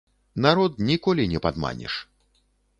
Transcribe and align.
Народ 0.45 0.79
ніколі 0.89 1.27
не 1.35 1.39
падманеш. 1.45 2.01